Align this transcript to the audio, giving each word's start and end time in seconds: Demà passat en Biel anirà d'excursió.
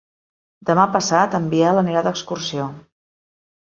Demà 0.69 0.85
passat 0.95 1.39
en 1.41 1.47
Biel 1.53 1.85
anirà 1.85 2.05
d'excursió. 2.11 2.71